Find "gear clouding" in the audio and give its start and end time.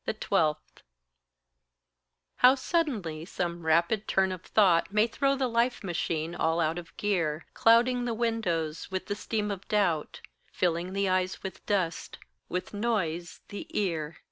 6.97-8.05